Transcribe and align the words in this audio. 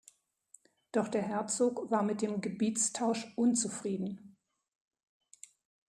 Doch 0.93 1.09
der 1.09 1.21
Herzog 1.21 1.91
war 1.91 2.01
mit 2.01 2.23
dem 2.23 2.41
Gebietstausch 2.41 3.27
unzufrieden. 3.35 4.35